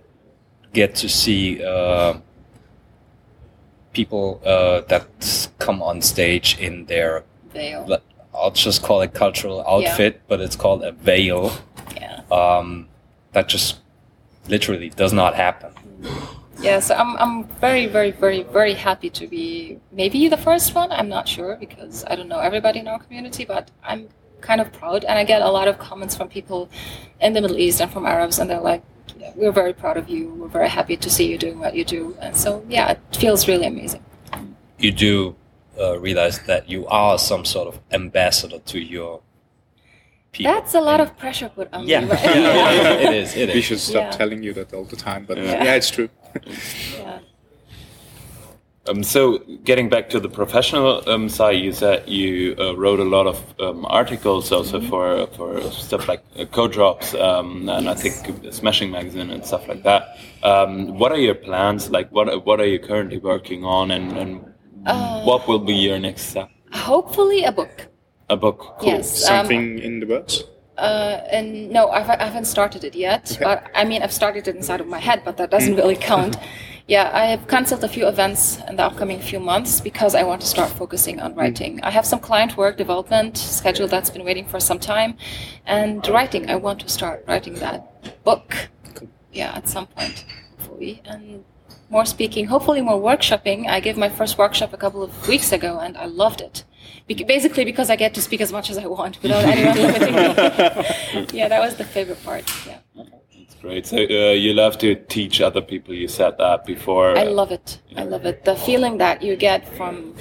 get 0.74 0.96
to 0.96 1.10
see 1.10 1.64
uh, 1.64 2.18
people 3.94 4.42
uh, 4.46 4.82
that 4.82 5.50
come 5.60 5.82
on 5.82 6.02
stage 6.02 6.58
in 6.60 6.86
their 6.86 7.24
veil. 7.54 8.00
I'll 8.34 8.52
just 8.52 8.84
call 8.84 9.02
it 9.02 9.14
cultural 9.14 9.66
outfit, 9.68 10.14
yeah. 10.14 10.22
but 10.28 10.42
it's 10.42 10.56
called 10.56 10.84
a 10.84 10.92
veil. 10.92 11.52
Yeah. 11.96 12.22
Um, 12.32 12.88
that 13.32 13.50
just 13.50 13.80
literally 14.48 14.90
does 14.90 15.14
not 15.14 15.36
happen. 15.36 15.72
Yeah, 16.62 16.80
so 16.80 16.96
I'm, 16.96 17.16
I'm 17.18 17.44
very, 17.60 17.86
very, 17.86 18.12
very, 18.12 18.44
very 18.44 18.74
happy 18.74 19.10
to 19.12 19.28
be 19.28 19.80
maybe 19.92 20.28
the 20.28 20.38
first 20.38 20.74
one. 20.74 20.92
I'm 20.92 21.10
not 21.10 21.28
sure 21.28 21.56
because 21.60 22.04
I 22.08 22.16
don't 22.16 22.28
know 22.28 22.40
everybody 22.40 22.80
in 22.80 22.88
our 22.88 23.00
community, 23.00 23.46
but 23.46 23.70
I'm 23.84 24.10
kind 24.42 24.62
of 24.62 24.72
proud. 24.74 25.04
And 25.04 25.20
I 25.20 25.24
get 25.24 25.42
a 25.42 25.50
lot 25.50 25.68
of 25.68 25.78
comments 25.78 26.16
from 26.16 26.30
people 26.30 26.70
in 27.22 27.34
the 27.34 27.42
Middle 27.42 27.58
East 27.58 27.82
and 27.82 27.92
from 27.92 28.06
Arabs, 28.06 28.40
and 28.40 28.50
they're 28.50 28.60
like, 28.60 28.84
We're 29.36 29.52
very 29.52 29.74
proud 29.74 29.98
of 29.98 30.10
you. 30.10 30.34
We're 30.34 30.48
very 30.48 30.70
happy 30.70 30.98
to 30.98 31.10
see 31.10 31.30
you 31.30 31.38
doing 31.38 31.60
what 31.60 31.76
you 31.76 31.86
do. 31.86 32.18
And 32.20 32.36
so, 32.36 32.64
yeah, 32.70 32.92
it 32.92 33.00
feels 33.16 33.48
really 33.48 33.68
amazing. 33.68 34.04
You 34.78 34.92
do 34.92 35.36
uh, 35.80 36.00
realize 36.00 36.40
that 36.40 36.70
you 36.70 36.88
are 36.88 37.18
some 37.18 37.46
sort 37.46 37.68
of 37.68 37.80
ambassador 37.92 38.60
to 38.60 38.80
your 38.80 39.22
people. 40.32 40.52
That's 40.52 40.74
a 40.76 40.82
lot 40.82 41.00
of 41.00 41.18
pressure 41.18 41.50
put 41.50 41.74
on 41.74 41.88
yeah. 41.88 42.02
me. 42.02 42.12
Right? 42.12 42.24
yeah, 42.24 42.94
it 42.94 43.14
is. 43.14 43.36
It 43.36 43.50
is. 43.50 43.56
We 43.56 43.62
should 43.62 43.80
stop 43.80 44.12
yeah. 44.12 44.18
telling 44.18 44.44
you 44.44 44.54
that 44.54 44.74
all 44.74 44.86
the 44.86 44.96
time, 44.96 45.26
but 45.26 45.38
yeah, 45.38 45.64
yeah 45.64 45.76
it's 45.76 45.90
true. 45.90 46.10
yeah. 46.98 47.20
Um, 48.88 49.04
so, 49.04 49.40
getting 49.64 49.90
back 49.90 50.10
to 50.10 50.20
the 50.20 50.30
professional 50.30 51.08
um, 51.10 51.30
side, 51.30 51.60
you 51.60 51.72
said 51.72 52.08
you 52.08 52.56
uh, 52.60 52.76
wrote 52.78 53.00
a 53.00 53.04
lot 53.04 53.28
of 53.28 53.38
um, 53.60 53.86
articles 53.86 54.52
also 54.52 54.80
mm-hmm. 54.80 54.90
for 54.90 55.28
for 55.36 55.62
stuff 55.72 56.08
like 56.08 56.24
uh, 56.38 56.46
Codrops 56.46 57.20
um, 57.20 57.70
and 57.70 57.86
yes. 57.86 58.06
I 58.06 58.10
think 58.10 58.54
Smashing 58.54 58.92
Magazine 58.92 59.30
and 59.30 59.46
stuff 59.46 59.68
like 59.68 59.84
that. 59.84 60.18
Um, 60.44 60.98
what 60.98 61.12
are 61.12 61.20
your 61.20 61.36
plans? 61.36 61.90
Like, 61.90 62.12
what 62.12 62.46
what 62.46 62.60
are 62.60 62.66
you 62.66 62.80
currently 62.80 63.18
working 63.18 63.66
on, 63.66 63.92
and, 63.92 64.18
and 64.18 64.54
uh, 64.86 65.24
what 65.24 65.48
will 65.48 65.60
be 65.60 65.76
your 65.76 66.00
next 66.00 66.24
step? 66.24 66.50
Hopefully, 66.72 67.44
a 67.44 67.52
book. 67.52 67.88
A 68.30 68.38
book. 68.38 68.76
Cool. 68.80 68.90
Yes. 68.90 69.26
Something 69.26 69.78
um, 69.78 69.84
in 69.84 70.00
the 70.00 70.06
works. 70.06 70.44
Uh, 70.78 71.22
and 71.32 71.72
no, 71.72 71.90
I've, 71.90 72.10
I 72.10 72.26
haven't 72.26 72.46
started 72.46 72.84
it 72.84 72.94
yet. 72.94 73.32
Okay. 73.32 73.44
But 73.44 73.72
I 73.74 73.84
mean, 73.84 74.04
I've 74.04 74.14
started 74.14 74.48
it 74.48 74.56
inside 74.56 74.80
of 74.80 74.88
my 74.88 75.00
head, 75.00 75.24
but 75.26 75.38
that 75.38 75.50
doesn't 75.50 75.74
mm. 75.74 75.78
really 75.78 75.96
count. 75.96 76.38
yeah, 76.88 77.12
I 77.14 77.26
have 77.26 77.48
cancelled 77.48 77.84
a 77.84 77.90
few 77.90 78.08
events 78.08 78.60
in 78.70 78.78
the 78.78 78.84
upcoming 78.84 79.20
few 79.20 79.42
months 79.42 79.82
because 79.82 80.16
I 80.16 80.24
want 80.24 80.40
to 80.42 80.48
start 80.48 80.70
focusing 80.72 81.20
on 81.20 81.34
mm. 81.34 81.38
writing. 81.38 81.82
I 81.84 81.92
have 81.92 82.06
some 82.06 82.20
client 82.20 82.56
work 82.56 82.78
development 82.78 83.38
schedule 83.38 83.88
that's 83.88 84.10
been 84.10 84.24
waiting 84.24 84.46
for 84.48 84.60
some 84.62 84.80
time, 84.80 85.18
and 85.66 86.08
writing. 86.08 86.50
I 86.50 86.56
want 86.56 86.80
to 86.82 86.90
start 86.90 87.26
writing 87.28 87.56
that 87.56 88.24
book. 88.24 88.70
Yeah, 89.34 89.54
at 89.54 89.68
some 89.68 89.88
point, 89.88 90.26
hopefully, 90.58 91.02
and 91.06 91.44
more 91.90 92.06
speaking, 92.06 92.46
hopefully 92.48 92.82
more 92.82 93.00
workshopping. 93.00 93.68
I 93.68 93.80
gave 93.80 93.98
my 93.98 94.10
first 94.10 94.38
workshop 94.38 94.74
a 94.74 94.78
couple 94.78 95.04
of 95.04 95.28
weeks 95.28 95.52
ago 95.52 95.80
and 95.80 95.98
I 95.98 96.06
loved 96.06 96.42
it. 96.42 96.64
Be- 97.08 97.24
basically 97.24 97.66
because 97.66 97.90
I 97.90 97.96
get 97.96 98.14
to 98.16 98.22
speak 98.22 98.42
as 98.42 98.52
much 98.52 98.70
as 98.70 98.78
I 98.78 98.86
want 98.88 99.22
without 99.22 99.44
anyone 99.54 99.78
limiting 99.78 100.16
me. 100.16 101.28
yeah, 101.34 101.48
that 101.48 101.62
was 101.62 101.76
the 101.76 101.86
favorite 101.86 102.24
part. 102.24 102.44
Yeah. 102.66 102.80
That's 102.96 103.56
great. 103.62 103.86
So 103.88 103.98
uh, 103.98 104.34
you 104.34 104.54
love 104.54 104.78
to 104.80 104.96
teach 104.96 105.40
other 105.42 105.62
people. 105.62 105.94
You 105.94 106.08
said 106.08 106.38
that 106.38 106.66
before. 106.66 107.18
I 107.18 107.24
love 107.24 107.52
it. 107.52 107.80
Yeah. 107.90 108.02
I 108.02 108.04
love 108.04 108.26
it. 108.26 108.44
The 108.44 108.56
feeling 108.56 108.98
that 108.98 109.22
you 109.22 109.36
get 109.36 109.68
from 109.78 110.14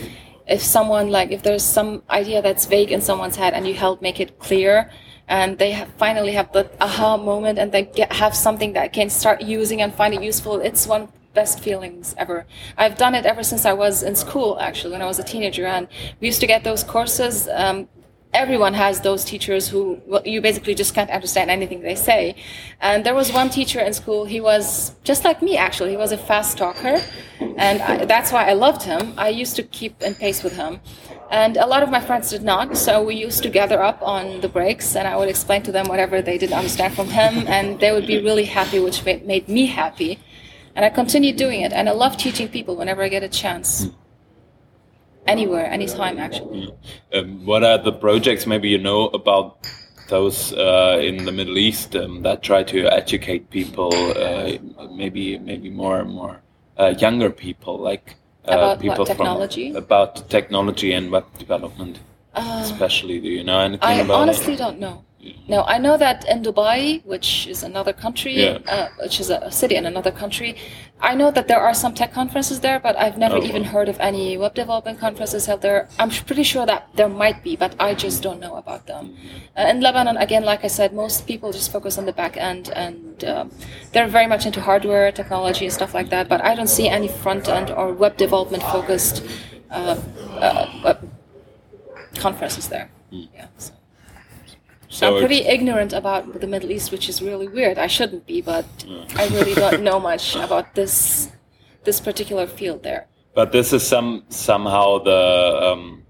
if 0.47 0.63
someone 0.63 1.11
like 1.11 1.33
if 1.33 1.43
there's 1.43 1.65
some 1.65 2.03
idea 2.11 2.41
that's 2.41 2.67
vague 2.67 2.93
in 2.93 3.01
someone's 3.01 3.37
head 3.37 3.53
and 3.53 3.67
you 3.67 3.75
help 3.75 4.01
make 4.01 4.21
it 4.21 4.39
clear 4.39 4.91
and 5.29 5.59
they 5.59 5.73
have 5.73 5.89
finally 5.95 6.33
have 6.33 6.53
the 6.53 6.71
aha 6.81 7.17
moment 7.17 7.59
and 7.59 7.73
they 7.73 7.83
get, 7.83 8.13
have 8.13 8.35
something 8.35 8.73
that 8.73 8.93
can 8.93 9.11
start 9.11 9.43
using 9.43 9.83
and 9.83 9.93
find 9.95 10.15
it 10.15 10.23
useful 10.23 10.61
it's 10.61 10.87
one 10.87 11.09
best 11.37 11.61
feelings 11.61 12.15
ever. 12.19 12.39
I've 12.77 12.97
done 13.05 13.15
it 13.15 13.25
ever 13.33 13.45
since 13.51 13.65
I 13.73 13.75
was 13.85 14.03
in 14.03 14.17
school, 14.17 14.59
actually, 14.69 14.93
when 14.95 15.03
I 15.03 15.09
was 15.13 15.21
a 15.21 15.27
teenager, 15.33 15.67
and 15.77 15.87
we 16.21 16.27
used 16.33 16.41
to 16.41 16.49
get 16.55 16.65
those 16.65 16.83
courses. 16.83 17.47
Um, 17.63 17.89
everyone 18.37 18.75
has 18.75 19.01
those 19.01 19.25
teachers 19.25 19.69
who 19.73 20.01
well, 20.07 20.23
you 20.25 20.41
basically 20.49 20.75
just 20.83 20.93
can't 20.95 21.11
understand 21.19 21.51
anything 21.51 21.81
they 21.81 21.95
say. 22.11 22.21
And 22.81 22.99
there 23.07 23.15
was 23.15 23.29
one 23.33 23.49
teacher 23.59 23.81
in 23.81 23.93
school. 23.93 24.25
He 24.37 24.41
was 24.41 24.67
just 25.11 25.25
like 25.29 25.39
me, 25.49 25.57
actually. 25.57 25.91
He 25.91 26.01
was 26.07 26.13
a 26.13 26.21
fast 26.31 26.59
talker, 26.59 26.97
and 27.65 27.77
I, 27.83 28.05
that's 28.05 28.31
why 28.35 28.43
I 28.51 28.55
loved 28.67 28.83
him. 28.83 29.03
I 29.27 29.29
used 29.43 29.57
to 29.57 29.63
keep 29.79 30.03
in 30.03 30.15
pace 30.15 30.43
with 30.43 30.55
him. 30.63 30.81
And 31.43 31.57
a 31.57 31.67
lot 31.67 31.83
of 31.83 31.91
my 31.91 32.03
friends 32.09 32.31
did 32.31 32.45
not, 32.53 32.77
so 32.77 33.03
we 33.03 33.15
used 33.29 33.43
to 33.47 33.51
gather 33.61 33.81
up 33.91 33.99
on 34.01 34.41
the 34.45 34.51
breaks, 34.59 34.95
and 34.97 35.09
I 35.13 35.17
would 35.19 35.31
explain 35.35 35.63
to 35.63 35.73
them 35.73 35.87
whatever 35.93 36.23
they 36.23 36.39
didn't 36.39 36.59
understand 36.63 36.95
from 36.95 37.09
him, 37.09 37.33
and 37.57 37.81
they 37.81 37.91
would 37.95 38.07
be 38.07 38.19
really 38.29 38.45
happy, 38.45 38.79
which 38.87 39.05
made 39.05 39.49
me 39.49 39.67
happy 39.67 40.13
and 40.77 40.85
I 40.85 40.91
continue 40.91 41.33
doing 41.33 41.63
it. 41.63 41.73
And 41.73 41.89
I 41.89 41.93
love 41.93 42.17
teaching 42.17 42.49
people 42.49 42.77
whenever 42.77 43.03
I 43.03 43.09
get 43.09 43.23
a 43.23 43.29
chance. 43.29 43.89
Anywhere, 45.27 45.67
anytime, 45.67 46.19
actually. 46.19 46.73
Um, 47.13 47.45
what 47.45 47.65
are 47.65 47.79
the 47.79 47.93
projects 47.93 48.47
maybe 48.47 48.69
you 48.69 48.79
know 48.79 49.09
about 49.09 49.67
those 50.09 50.53
uh, 50.53 51.01
in 51.03 51.25
the 51.25 51.33
Middle 51.33 51.59
East 51.59 51.97
um, 51.97 52.23
that 52.23 52.45
try 52.45 52.63
to 52.63 52.87
educate 52.87 53.51
people, 53.51 53.93
uh, 54.17 54.53
maybe 54.93 55.37
maybe 55.39 55.69
more 55.69 55.99
and 55.99 56.11
more 56.11 56.43
uh, 56.79 56.95
younger 56.99 57.31
people, 57.31 57.77
like 57.77 58.15
uh, 58.47 58.53
about 58.53 58.81
people 58.81 58.99
what, 58.99 59.09
technology? 59.09 59.73
From, 59.73 59.83
about 59.83 60.31
technology 60.31 60.93
and 60.93 61.11
web 61.11 61.25
development, 61.39 61.99
uh, 62.35 62.61
especially. 62.63 63.19
Do 63.19 63.29
you 63.29 63.43
know 63.43 63.59
anything 63.59 63.83
I 63.83 63.95
about 63.95 64.21
honestly 64.21 64.55
it? 64.55 64.59
don't 64.59 64.79
know. 64.79 65.05
No, 65.49 65.63
I 65.65 65.79
know 65.79 65.97
that 65.97 66.27
in 66.29 66.43
Dubai, 66.43 67.05
which 67.05 67.47
is 67.47 67.63
another 67.63 67.93
country, 67.93 68.35
Yeah. 68.45 68.59
uh, 68.75 68.89
which 69.03 69.21
is 69.21 69.31
a, 69.31 69.51
city 69.51 69.77
in 69.77 69.87
another 69.87 70.11
country, 70.11 70.57
I 71.01 71.15
know 71.15 71.31
that 71.31 71.47
there 71.49 71.61
are 71.61 71.75
some 71.75 71.93
tech 71.95 72.13
conferences 72.13 72.61
there, 72.61 72.79
but 72.81 72.95
I've 72.97 73.19
never 73.19 73.37
Oh, 73.37 73.45
even 73.49 73.63
wow. 73.63 73.69
heard 73.75 73.89
of 73.89 73.99
any 74.01 74.37
web 74.37 74.55
development 74.55 74.99
conferences 74.99 75.47
held 75.47 75.63
there. 75.63 75.89
I'm 75.99 76.11
pretty 76.11 76.43
sure 76.43 76.67
that 76.67 76.89
there 76.99 77.09
might 77.09 77.43
be, 77.43 77.55
but 77.57 77.73
I 77.79 77.95
just 77.95 78.23
don't 78.23 78.41
know 78.41 78.57
about 78.57 78.87
them. 78.87 79.05
Uh, 79.59 79.71
in 79.73 79.81
Lebanon, 79.81 80.17
again, 80.17 80.45
like 80.45 80.63
I 80.65 80.69
said, 80.79 80.93
most 80.93 81.27
people 81.27 81.53
just 81.53 81.71
focus 81.71 81.99
on 81.99 82.07
the 82.07 82.13
back 82.23 82.37
end, 82.37 82.71
and 82.85 83.25
um, 83.25 83.51
they're 83.93 84.09
very 84.19 84.27
much 84.27 84.47
into 84.47 84.61
hardware, 84.61 85.13
technology, 85.13 85.65
and 85.67 85.75
stuff 85.81 85.93
like 85.95 86.09
that. 86.11 86.29
But 86.29 86.41
I 86.43 86.55
don't 86.55 86.73
see 86.79 86.89
any 86.89 87.09
front 87.09 87.49
end 87.49 87.71
or 87.71 87.93
web 87.93 88.17
development 88.17 88.63
focused 88.63 89.23
uh, 89.71 89.97
uh, 90.41 90.95
conferences 92.17 92.69
there. 92.69 92.91
Yeah. 93.11 93.49
So. 93.59 93.73
So 94.97 95.09
I'm 95.09 95.19
pretty 95.19 95.45
ignorant 95.45 95.93
about 95.93 96.41
the 96.41 96.47
Middle 96.47 96.71
East, 96.71 96.91
which 96.91 97.07
is 97.11 97.21
really 97.21 97.49
weird. 97.49 97.77
I 97.77 97.87
shouldn't 97.87 98.27
be, 98.27 98.41
but 98.41 98.65
I 99.15 99.27
really 99.29 99.55
don't 99.55 99.83
know 99.89 100.01
much 100.01 100.35
about 100.37 100.75
this 100.75 101.31
this 101.85 102.01
particular 102.01 102.47
field 102.47 102.83
there. 102.83 103.07
But 103.35 103.53
this 103.53 103.75
is 103.75 103.87
some 103.87 104.25
somehow 104.31 104.99
the 105.05 105.61
um, 105.71 106.03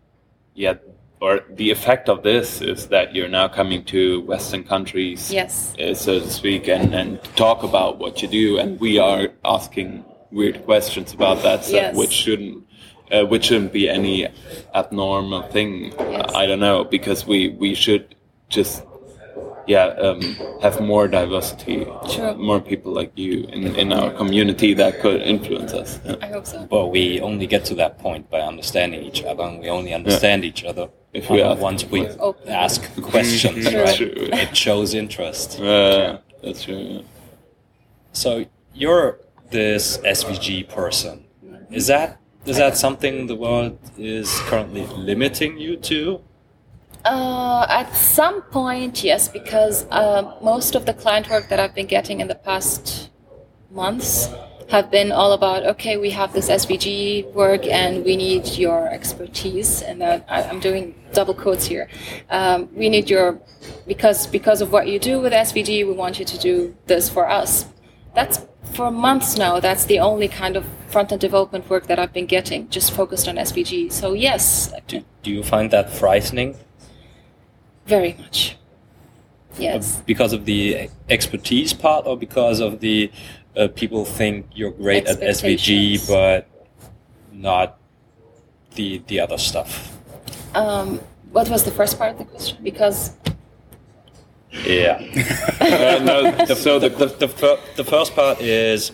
yeah, 0.55 0.75
or 1.21 1.41
the 1.51 1.73
effect 1.73 2.09
of 2.09 2.23
this 2.23 2.63
is 2.63 2.87
that 2.87 3.13
you're 3.13 3.29
now 3.29 3.49
coming 3.49 3.85
to 3.87 4.21
Western 4.21 4.63
countries, 4.63 5.33
Yes. 5.33 5.75
uh, 5.81 5.93
so 5.93 6.21
to 6.21 6.31
speak, 6.31 6.69
and 6.69 6.95
and 6.95 7.21
talk 7.35 7.65
about 7.65 7.99
what 7.99 8.23
you 8.23 8.29
do, 8.29 8.59
and 8.61 8.79
we 8.79 9.01
are 9.01 9.29
asking 9.45 10.05
weird 10.31 10.65
questions 10.65 11.13
about 11.13 11.43
that, 11.43 11.65
so, 11.65 11.75
Yes. 11.75 11.97
which 11.97 12.13
shouldn't. 12.13 12.63
Uh, 13.13 13.25
which 13.25 13.45
shouldn't 13.45 13.73
be 13.73 13.89
any 13.89 14.27
abnormal 14.75 15.43
thing. 15.53 15.93
Yes. 15.97 16.35
I 16.35 16.45
don't 16.47 16.59
know 16.59 16.83
because 16.83 17.25
we 17.25 17.51
we 17.51 17.73
should 17.73 18.16
just 18.49 18.85
yeah 19.67 19.87
um, 20.07 20.21
have 20.63 20.81
more 20.81 21.09
diversity, 21.09 21.85
Sure. 22.09 22.35
more 22.35 22.61
people 22.61 22.93
like 22.93 23.11
you 23.17 23.45
in, 23.53 23.75
in 23.77 23.93
our 23.93 24.11
community 24.13 24.75
that 24.75 25.01
could 25.01 25.21
influence 25.23 25.73
us. 25.73 25.99
Yeah. 26.05 26.15
I 26.23 26.27
hope 26.29 26.47
so. 26.47 26.65
But 26.67 26.87
we 26.89 27.21
only 27.21 27.47
get 27.47 27.65
to 27.67 27.75
that 27.77 27.99
point 27.99 28.31
by 28.31 28.41
understanding 28.41 29.03
each 29.03 29.25
other, 29.25 29.43
and 29.43 29.61
we 29.61 29.69
only 29.69 29.93
understand 29.93 30.45
each 30.45 30.65
other 30.65 30.89
If 31.13 31.29
we 31.31 31.43
ask 31.43 31.61
once 31.61 31.85
we 31.85 32.07
Open. 32.21 32.49
ask 32.49 32.81
questions, 33.03 33.69
Sure. 33.71 33.85
right? 33.85 33.97
True. 33.97 34.13
It 34.17 34.57
shows 34.57 34.95
interest. 34.95 35.59
Uh, 35.61 36.19
that's 36.43 36.63
true. 36.65 36.77
Yeah. 36.79 37.01
So 38.13 38.45
you're 38.75 39.19
this 39.51 39.99
SVG 39.99 40.69
person. 40.69 41.25
Is 41.71 41.87
that 41.89 42.19
is 42.47 42.57
that 42.59 42.77
something 42.77 43.27
the 43.27 43.35
world 43.35 43.77
is 43.99 44.29
currently 44.49 44.87
limiting 45.11 45.59
you 45.59 45.77
to? 45.91 46.21
Uh, 47.07 47.65
at 47.71 47.95
some 47.95 48.43
point, 48.43 49.05
yes, 49.05 49.29
because 49.29 49.87
uh, 49.93 50.35
most 50.43 50.75
of 50.75 50.87
the 50.87 50.93
client 50.93 51.31
work 51.31 51.49
that 51.49 51.61
I've 51.61 51.73
been 51.73 51.87
getting 51.87 52.21
in 52.21 52.27
the 52.27 52.35
past 52.35 53.11
months 53.71 54.29
have 54.71 54.91
been 54.91 55.13
all 55.13 55.33
about 55.33 55.65
okay, 55.65 55.97
we 55.97 56.11
have 56.11 56.33
this 56.33 56.49
SVG 56.49 57.33
work 57.33 57.65
and 57.69 58.05
we 58.05 58.17
need 58.17 58.49
your 58.59 58.89
expertise. 58.89 59.83
And 59.83 60.01
that 60.01 60.27
I, 60.29 60.43
I'm 60.43 60.59
doing 60.59 60.97
double 61.13 61.33
quotes 61.33 61.65
here. 61.67 61.89
Um, 62.29 62.69
we 62.75 62.89
need 62.89 63.09
your 63.09 63.41
because 63.87 64.27
because 64.27 64.61
of 64.61 64.73
what 64.73 64.89
you 64.89 64.99
do 64.99 65.21
with 65.21 65.33
SVG, 65.33 65.87
we 65.87 65.93
want 65.93 66.19
you 66.19 66.25
to 66.25 66.39
do 66.39 66.75
this 66.87 67.09
for 67.09 67.31
us. 67.31 67.67
That's 68.17 68.45
for 68.73 68.91
months 68.91 69.39
now. 69.39 69.61
That's 69.61 69.85
the 69.85 70.01
only 70.01 70.27
kind 70.27 70.57
of 70.57 70.67
front 70.89 71.13
end 71.13 71.21
development 71.21 71.71
work 71.71 71.87
that 71.87 72.01
I've 72.01 72.13
been 72.13 72.27
getting, 72.27 72.69
just 72.69 72.91
focused 72.91 73.29
on 73.29 73.37
SVG. 73.37 73.93
So 73.93 74.13
yes, 74.13 74.73
Do, 74.89 75.05
do 75.23 75.31
you 75.31 75.45
find 75.45 75.71
that 75.71 75.91
frightening 75.91 76.57
very 77.87 78.15
much. 78.19 78.57
Yes. 79.59 80.03
because 80.05 80.35
of 80.35 80.45
the 80.45 80.91
expertise 81.09 81.73
part, 81.73 82.07
or 82.07 82.17
because 82.19 82.61
of 82.61 82.81
the 82.81 83.11
uh, 83.57 83.69
people 83.75 84.05
think 84.05 84.47
you're 84.55 84.71
great 84.71 85.07
at 85.07 85.19
SVG 85.21 86.07
but 86.07 86.47
not 87.33 87.79
the 88.75 89.03
the 89.07 89.21
other 89.21 89.39
stuff? 89.39 89.97
Um, 90.55 91.01
what 91.33 91.49
was 91.49 91.65
the 91.65 91.71
first 91.71 91.99
part 91.99 92.13
of 92.13 92.19
the 92.19 92.25
question? 92.25 92.59
Because 92.63 93.13
Yeah. 94.65 95.01
Uh, 95.59 95.99
no, 96.05 96.45
so 96.55 96.79
the, 96.79 96.89
the, 96.91 97.07
the, 97.07 97.27
the, 97.27 97.59
the 97.77 97.85
first 97.85 98.15
part 98.15 98.41
is 98.41 98.93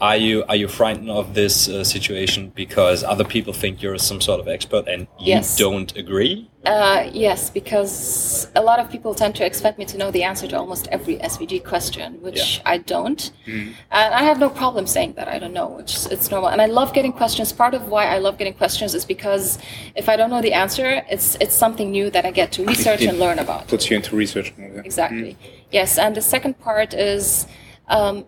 are 0.00 0.16
you 0.16 0.44
are 0.48 0.56
you 0.56 0.68
frightened 0.68 1.10
of 1.10 1.34
this 1.34 1.68
uh, 1.68 1.84
situation 1.84 2.50
because 2.54 3.04
other 3.04 3.24
people 3.24 3.52
think 3.52 3.82
you're 3.82 3.98
some 3.98 4.20
sort 4.20 4.40
of 4.40 4.48
expert 4.48 4.88
and 4.88 5.02
you 5.18 5.34
Yes. 5.34 5.56
don't 5.56 5.94
agree 5.96 6.50
uh, 6.66 7.08
yes, 7.12 7.48
because 7.48 8.46
a 8.54 8.60
lot 8.60 8.78
of 8.78 8.90
people 8.90 9.14
tend 9.14 9.34
to 9.34 9.46
expect 9.46 9.78
me 9.78 9.84
to 9.86 9.96
know 9.96 10.10
the 10.10 10.22
answer 10.22 10.46
to 10.46 10.58
almost 10.58 10.86
every 10.88 11.16
SVG 11.16 11.64
question, 11.64 12.20
which 12.20 12.56
Yeah. 12.58 12.62
I 12.66 12.78
don't. 12.78 13.32
And 13.46 13.74
I 13.90 14.22
have 14.24 14.38
no 14.38 14.50
problem 14.50 14.86
saying 14.86 15.14
that 15.14 15.26
I 15.26 15.38
don't 15.38 15.54
know, 15.54 15.68
which 15.68 15.96
it's 16.10 16.30
normal. 16.30 16.50
And 16.50 16.60
I 16.60 16.66
love 16.66 16.92
getting 16.92 17.12
questions. 17.12 17.50
Part 17.50 17.72
of 17.72 17.88
why 17.88 18.04
I 18.14 18.18
love 18.18 18.36
getting 18.36 18.52
questions 18.52 18.94
is 18.94 19.06
because 19.06 19.58
if 19.96 20.08
I 20.10 20.16
don't 20.16 20.28
know 20.28 20.42
the 20.42 20.52
answer, 20.52 21.02
it's 21.08 21.36
it's 21.40 21.54
something 21.54 21.90
new 21.90 22.10
that 22.10 22.26
I 22.26 22.30
get 22.30 22.52
to 22.52 22.64
research 22.66 23.02
and 23.02 23.18
learn 23.18 23.38
about. 23.38 23.66
Puts 23.68 23.88
you 23.90 23.96
into 23.96 24.14
research 24.14 24.52
yeah. 24.58 24.82
Exactly. 24.84 25.38
Yes, 25.72 25.96
and 25.96 26.14
the 26.14 26.22
second 26.22 26.60
part 26.60 26.92
is 26.92 27.46
um, 27.88 28.26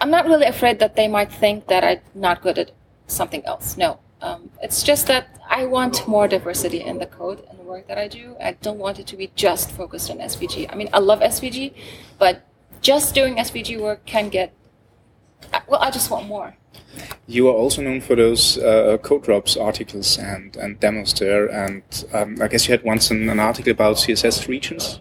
I'm 0.00 0.10
not 0.10 0.26
really 0.26 0.46
afraid 0.46 0.78
that 0.78 0.96
they 0.96 1.08
might 1.08 1.32
think 1.32 1.66
that 1.68 1.84
I'm 1.84 2.00
not 2.14 2.42
good 2.42 2.58
at 2.58 2.70
something 3.06 3.44
else. 3.44 3.76
No. 3.76 3.98
Um, 4.22 4.50
it's 4.62 4.82
just 4.82 5.06
that 5.06 5.28
I 5.48 5.64
want 5.64 6.06
more 6.06 6.28
diversity 6.28 6.80
in 6.82 6.98
the 6.98 7.06
code 7.06 7.42
and 7.48 7.58
the 7.58 7.62
work 7.62 7.86
that 7.88 7.96
I 7.98 8.06
do. 8.08 8.36
I 8.42 8.52
don't 8.52 8.78
want 8.78 8.98
it 8.98 9.06
to 9.08 9.16
be 9.16 9.30
just 9.34 9.70
focused 9.70 10.10
on 10.10 10.18
SVG. 10.18 10.70
I 10.70 10.74
mean, 10.76 10.90
I 10.92 10.98
love 10.98 11.20
SVG, 11.20 11.72
but 12.18 12.46
just 12.82 13.14
doing 13.14 13.36
SVG 13.36 13.80
work 13.80 14.04
can 14.04 14.28
get. 14.28 14.52
I- 15.54 15.62
Well, 15.66 15.80
I 15.80 15.90
just 15.90 16.10
want 16.10 16.26
more. 16.26 16.54
You 17.26 17.48
are 17.48 17.52
also 17.54 17.80
known 17.82 18.00
for 18.00 18.16
those 18.16 18.58
uh, 18.58 18.98
Codrops 19.02 19.58
articles 19.60 20.18
and, 20.18 20.56
and 20.56 20.78
demos 20.80 21.14
there, 21.14 21.46
and 21.46 21.82
um, 22.12 22.36
I 22.42 22.48
guess 22.48 22.68
you 22.68 22.72
had 22.72 22.84
once 22.84 23.10
an, 23.10 23.28
an 23.30 23.38
article 23.40 23.70
about 23.72 23.96
CSS 23.96 24.48
regions. 24.48 25.00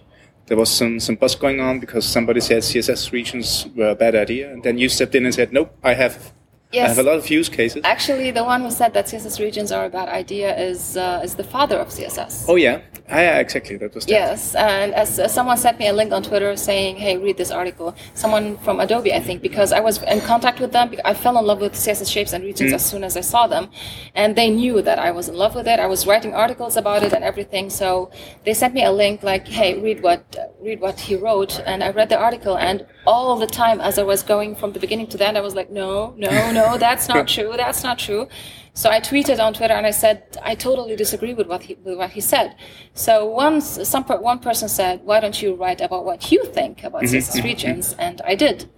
There 0.50 0.58
was 0.58 0.72
some, 0.72 1.00
some 1.00 1.14
buzz 1.14 1.36
going 1.36 1.60
on 1.60 1.80
because 1.80 2.06
somebody 2.06 2.42
said 2.42 2.64
CSS 2.64 3.12
regions 3.12 3.68
were 3.76 3.90
a 3.90 3.96
bad 3.96 4.16
idea, 4.16 4.52
and 4.52 4.64
then 4.64 4.80
you 4.80 4.90
stepped 4.90 5.14
in 5.14 5.26
and 5.26 5.34
said, 5.34 5.54
"Nope, 5.54 5.78
I 5.84 5.94
have, 5.94 6.34
I 6.74 6.88
have 6.88 7.00
a 7.00 7.04
lot 7.04 7.18
of 7.18 7.30
use 7.30 7.50
cases." 7.50 7.82
Actually, 7.84 8.32
the 8.32 8.44
one 8.44 8.62
who 8.62 8.72
said 8.72 8.94
that 8.94 9.06
CSS 9.08 9.40
regions 9.40 9.72
are 9.72 9.86
a 9.86 9.90
bad 9.90 10.10
idea 10.10 10.56
is 10.58 10.98
uh, 10.98 11.22
is 11.24 11.36
the 11.36 11.44
father 11.44 11.78
of 11.78 11.90
CSS. 11.90 12.46
Oh 12.48 12.56
yeah, 12.56 12.82
Ah, 13.12 13.22
yeah, 13.22 13.40
exactly. 13.40 13.76
That 13.78 13.96
was 13.96 14.06
that. 14.06 14.12
Yes, 14.12 14.54
and 14.54 14.94
as, 14.94 15.18
as 15.18 15.34
someone 15.34 15.58
sent 15.58 15.80
me 15.80 15.88
a 15.88 15.94
link 15.94 16.12
on 16.14 16.22
Twitter 16.22 16.56
saying, 16.56 16.98
"Hey, 16.98 17.18
read 17.18 17.38
this 17.38 17.50
article." 17.50 17.96
Someone 18.14 18.58
from 18.58 18.80
Adobe, 18.80 19.12
I 19.12 19.20
think, 19.20 19.42
because 19.42 19.72
I 19.74 19.80
was 19.80 19.96
in 20.04 20.22
contact 20.22 20.60
with 20.60 20.72
them. 20.74 20.94
I 21.04 21.16
fell 21.16 21.36
in 21.40 21.46
love 21.46 21.60
with 21.60 21.74
CSS 21.74 22.10
shapes 22.12 22.34
and 22.34 22.44
regions 22.44 22.72
as 22.72 22.86
soon 22.86 23.04
as 23.04 23.18
I 23.18 23.22
saw 23.22 23.48
them, 23.48 23.70
and 24.14 24.36
they 24.36 24.50
knew 24.52 24.76
that 24.84 25.00
I 25.00 25.10
was 25.10 25.28
in 25.28 25.36
love 25.36 25.56
with 25.56 25.68
it. 25.68 25.80
I 25.80 25.88
was 25.88 26.06
writing 26.06 26.36
articles 26.36 26.78
about 26.78 27.02
it 27.02 27.12
and 27.14 27.24
everything. 27.24 27.72
So 27.72 28.12
they 28.46 28.54
sent 28.54 28.76
me 28.76 28.84
a 28.84 28.92
link 28.92 29.24
like, 29.24 29.48
"Hey, 29.48 29.72
read 29.86 30.04
what 30.04 30.22
read 30.62 30.80
what 30.86 30.98
he 31.08 31.16
wrote," 31.16 31.54
and 31.66 31.84
I 31.84 31.90
read 31.90 32.10
the 32.10 32.20
article. 32.28 32.56
And 32.58 32.86
all 33.08 33.36
the 33.44 33.48
time, 33.64 33.82
as 33.82 33.98
I 33.98 34.04
was 34.04 34.22
going 34.22 34.52
from 34.56 34.70
the 34.74 34.80
beginning 34.86 35.08
to 35.08 35.18
the 35.18 35.26
end, 35.28 35.36
I 35.36 35.42
was 35.42 35.56
like, 35.56 35.72
"No, 35.72 36.14
no, 36.26 36.30
no, 36.59 36.59
that's 36.78 37.08
not 37.08 37.28
true. 37.28 37.54
That's 37.56 37.84
not 37.84 37.98
true." 38.00 38.28
So 38.74 38.90
I 38.90 39.00
tweeted 39.00 39.40
on 39.46 39.54
Twitter 39.54 39.74
and 39.74 39.86
I 39.86 39.92
said 39.92 40.24
I 40.42 40.56
totally 40.56 40.96
disagree 40.96 41.34
with 41.34 41.48
what 41.48 41.64
he 41.64 41.74
with 41.84 41.98
what 41.98 42.12
he 42.12 42.22
said. 42.22 42.56
So 42.94 43.26
once 43.26 43.66
some 43.88 44.04
per, 44.04 44.18
one 44.18 44.40
person 44.40 44.68
said, 44.70 45.02
"Why 45.04 45.20
don't 45.20 45.42
you 45.42 45.56
write 45.56 45.82
about 45.82 46.06
what 46.06 46.32
you 46.32 46.42
think 46.46 46.84
about 46.84 47.02
mm-hmm, 47.04 47.16
CSS 47.16 47.28
mm-hmm, 47.28 47.38
mm-hmm. 47.40 47.48
regions?" 47.48 47.96
And 48.08 48.22
I 48.32 48.36
did. 48.36 48.70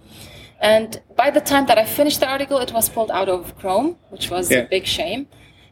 And 0.60 1.02
by 1.16 1.30
the 1.30 1.40
time 1.40 1.66
that 1.66 1.78
I 1.78 1.84
finished 1.84 2.20
the 2.20 2.28
article, 2.28 2.58
it 2.58 2.72
was 2.72 2.88
pulled 2.88 3.10
out 3.10 3.28
of 3.28 3.56
Chrome, 3.58 3.96
which 4.10 4.30
was 4.30 4.50
Yeah. 4.50 4.58
a 4.58 4.66
big 4.66 4.86
shame. 4.86 5.26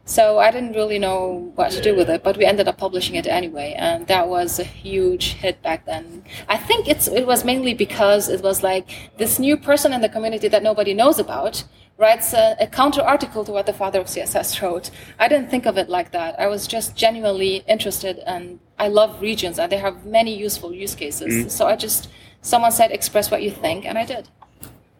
So 0.05 0.39
I 0.39 0.51
didn't 0.51 0.73
really 0.73 0.99
know 0.99 1.51
what 1.55 1.71
to 1.71 1.81
do 1.81 1.95
with 1.95 2.09
it, 2.09 2.23
but 2.23 2.35
we 2.35 2.43
ended 2.43 2.67
up 2.67 2.77
publishing 2.77 3.15
it 3.15 3.27
anyway, 3.27 3.75
and 3.77 4.07
that 4.07 4.27
was 4.27 4.59
a 4.59 4.63
huge 4.63 5.33
hit 5.33 5.61
back 5.61 5.85
then. 5.85 6.23
I 6.49 6.57
think 6.57 6.89
it's 6.89 7.07
it 7.07 7.25
was 7.25 7.45
mainly 7.45 7.73
because 7.73 8.27
it 8.27 8.41
was 8.41 8.63
like 8.63 8.89
this 9.17 9.39
new 9.39 9.55
person 9.55 9.93
in 9.93 10.01
the 10.01 10.09
community 10.09 10.47
that 10.49 10.63
nobody 10.63 10.93
knows 10.93 11.19
about 11.19 11.63
writes 12.01 12.33
a, 12.33 12.57
a 12.59 12.67
counter 12.67 13.01
article 13.01 13.45
to 13.45 13.51
what 13.51 13.67
the 13.67 13.73
father 13.73 14.01
of 14.01 14.07
CSS 14.07 14.61
wrote. 14.61 14.89
I 15.19 15.27
didn't 15.27 15.49
think 15.49 15.65
of 15.67 15.77
it 15.77 15.87
like 15.87 16.11
that. 16.11 16.37
I 16.39 16.47
was 16.47 16.67
just 16.67 16.95
genuinely 16.95 17.63
interested, 17.67 18.19
and 18.25 18.59
I 18.79 18.87
love 18.87 19.21
regions, 19.21 19.59
and 19.59 19.71
they 19.71 19.77
have 19.77 20.05
many 20.05 20.35
useful 20.35 20.73
use 20.73 20.95
cases. 20.95 21.53
So 21.53 21.67
I 21.67 21.75
just 21.75 22.09
someone 22.41 22.71
said 22.71 22.91
express 22.91 23.29
what 23.29 23.43
you 23.43 23.51
think, 23.51 23.85
and 23.85 23.97
I 23.97 24.05
did. 24.05 24.27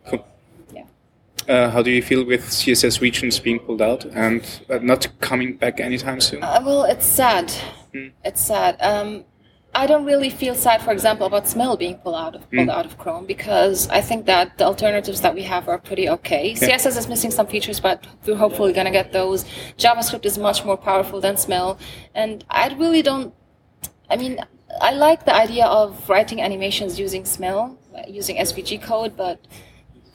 Cool. 0.06 0.26
Yeah. 0.74 0.86
Uh, 1.50 1.70
how 1.72 1.82
do 1.82 1.90
you 1.90 2.04
feel 2.04 2.24
with 2.24 2.44
CSS 2.46 3.02
regions 3.02 3.40
being 3.40 3.60
pulled 3.60 3.82
out 3.82 4.06
and 4.06 4.44
uh, 4.70 4.78
not 4.78 5.08
coming 5.20 5.58
back 5.58 5.80
anytime 5.80 6.22
soon? 6.22 6.44
Uh, 6.44 6.62
well, 6.64 6.84
it's 6.84 7.06
sad. 7.06 7.52
It's 8.24 8.42
sad. 8.42 8.78
Um, 8.80 9.26
I 9.74 9.88
don't 9.88 10.04
really 10.04 10.30
feel 10.30 10.54
sad, 10.54 10.82
for 10.82 10.92
example, 10.92 11.26
about 11.26 11.46
SMIL 11.46 11.80
being 11.80 11.96
pulled 11.96 12.16
out 12.16 12.36
of 12.36 12.50
pulled 12.52 12.70
out 12.70 12.86
of 12.86 12.98
Chrome 12.98 13.26
because 13.26 13.88
I 13.90 14.02
think 14.02 14.26
that 14.26 14.58
the 14.58 14.66
alternatives 14.66 15.22
that 15.22 15.34
we 15.34 15.44
have 15.44 15.70
are 15.70 15.78
pretty 15.78 16.10
okay. 16.10 16.54
CSS 16.54 16.98
is 16.98 17.08
missing 17.08 17.32
some 17.32 17.48
features, 17.48 17.80
but 17.80 18.06
we're 18.26 18.36
hopefully 18.36 18.74
gonna 18.74 18.92
get 18.92 19.14
those. 19.14 19.46
JavaScript 19.78 20.26
is 20.26 20.38
much 20.38 20.66
more 20.66 20.76
powerful 20.76 21.22
than 21.22 21.36
SMIL, 21.36 21.80
and 22.14 22.44
I 22.50 22.74
really 22.74 23.02
don't. 23.02 23.34
I 24.10 24.18
mean, 24.18 24.40
I 24.82 24.92
like 24.92 25.24
the 25.26 25.34
idea 25.34 25.66
of 25.66 26.10
writing 26.10 26.42
animations 26.42 27.00
using 27.00 27.24
SMIL, 27.24 27.78
uh, 27.96 28.02
using 28.08 28.38
SVG 28.38 28.82
code, 28.82 29.16
but 29.16 29.40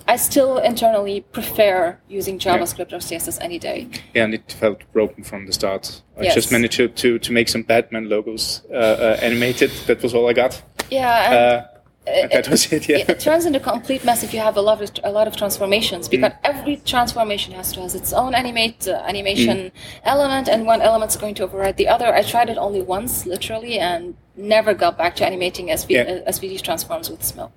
I 0.09 0.17
still 0.17 0.59
internally 0.59 1.21
prefer 1.33 1.99
using 2.09 2.39
JavaScript 2.39 2.93
or 2.93 2.99
CSS 2.99 3.39
any 3.41 3.59
day. 3.59 3.89
Yeah, 4.15 4.25
and 4.25 4.35
it 4.35 4.53
felt 4.53 4.83
broken 4.93 5.25
from 5.25 5.47
the 5.47 5.53
start. 5.53 6.03
I 6.19 6.23
Yes. 6.25 6.35
just 6.35 6.53
managed 6.53 6.77
to, 6.77 6.89
to, 6.89 7.19
to 7.19 7.33
make 7.33 7.49
some 7.49 7.63
Batman 7.63 8.09
logos 8.09 8.63
uh, 8.71 8.75
uh, 8.75 9.19
animated. 9.21 9.71
That 9.87 10.03
was 10.03 10.15
all 10.15 10.29
I 10.29 10.33
got. 10.33 10.63
Yeah, 10.91 11.31
and 11.31 11.35
Uh, 11.35 11.67
and 12.09 12.31
that 12.31 12.49
was 12.49 12.73
it. 12.73 12.89
Yeah. 12.89 12.99
it, 12.99 13.09
it 13.11 13.19
turns 13.21 13.47
into 13.47 13.59
a 13.59 13.63
complete 13.63 14.05
mess 14.05 14.23
if 14.23 14.33
you 14.33 14.39
have 14.39 14.57
a 14.57 14.61
lot 14.61 14.81
of 14.81 14.91
a 15.03 15.11
lot 15.11 15.27
of 15.27 15.35
transformations 15.37 16.09
because 16.09 16.31
every 16.45 16.77
transformation 16.85 17.53
has 17.55 17.73
to 17.73 17.81
has 17.81 17.97
its 17.97 18.13
own 18.13 18.33
animate 18.33 18.87
uh, 18.87 19.03
animation 19.09 19.73
element, 20.05 20.47
and 20.49 20.67
one 20.67 20.81
element's 20.83 21.17
going 21.17 21.35
to 21.35 21.43
override 21.43 21.77
the 21.79 21.89
other. 21.89 22.15
I 22.15 22.23
tried 22.23 22.49
it 22.49 22.59
only 22.59 22.81
once, 22.81 23.27
literally, 23.27 23.81
and 23.81 24.15
never 24.37 24.73
got 24.73 24.97
back 24.97 25.17
to 25.17 25.27
animating 25.27 25.67
SV, 25.71 25.87
Yeah. 25.91 26.03
uh, 26.03 26.31
SVG 26.31 26.61
transforms 26.63 27.11
with 27.11 27.23
SMIL. 27.23 27.51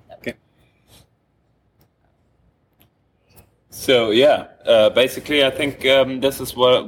So 3.79 4.11
yeah, 4.11 4.47
uh, 4.65 4.89
basically, 4.89 5.45
I 5.45 5.49
think 5.49 5.85
um, 5.85 6.19
this 6.19 6.41
is 6.41 6.53
what 6.53 6.85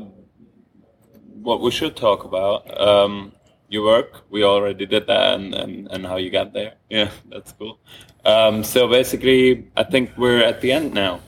what 1.41 1.61
we 1.61 1.71
should 1.71 1.95
talk 1.95 2.25
about. 2.25 2.67
Um, 2.77 3.31
your 3.69 3.85
work, 3.85 4.23
we 4.29 4.43
already 4.43 4.85
did 4.85 5.07
that, 5.07 5.35
and, 5.35 5.55
and, 5.55 5.87
and 5.89 6.05
how 6.05 6.17
you 6.17 6.29
got 6.29 6.51
there. 6.51 6.73
Yeah, 6.89 7.09
that's 7.29 7.53
cool. 7.53 7.79
Um, 8.25 8.61
so 8.65 8.89
basically, 8.89 9.71
I 9.77 9.83
think 9.83 10.11
we're 10.17 10.43
at 10.43 10.59
the 10.59 10.73
end 10.73 10.93
now. 10.93 11.21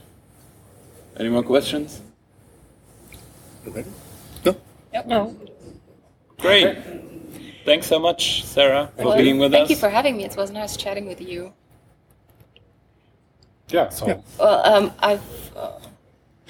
Any 1.15 1.29
more 1.29 1.43
questions? 1.43 2.01
No? 4.43 4.57
No. 5.05 5.35
Great. 6.39 6.77
Thanks 7.63 7.87
so 7.87 7.99
much, 7.99 8.43
Sara, 8.43 8.91
for 8.97 9.05
Well, 9.05 9.17
being 9.17 9.37
with 9.39 9.53
thank 9.53 9.63
us. 9.63 9.67
Thank 9.69 9.77
you 9.77 9.79
for 9.79 9.89
having 9.89 10.17
me. 10.17 10.25
It 10.25 10.35
was 10.35 10.51
nice 10.51 10.75
chatting 10.75 11.05
with 11.07 11.21
you. 11.21 11.53
Yeah, 13.69 13.87
so 13.87 14.21
Well, 14.37 14.61
um, 14.65 14.91
I've 14.99 15.21